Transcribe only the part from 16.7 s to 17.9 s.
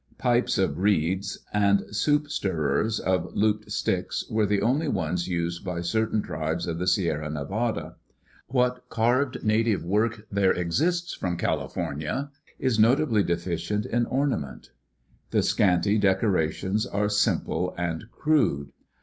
are simple